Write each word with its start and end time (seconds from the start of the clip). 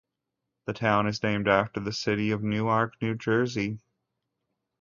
The 0.65 0.73
town 0.73 1.05
is 1.05 1.21
named 1.21 1.47
after 1.47 1.79
the 1.79 1.93
city 1.93 2.31
of 2.31 2.41
Newark, 2.41 2.99
New 3.03 3.13
Jersey. 3.13 3.77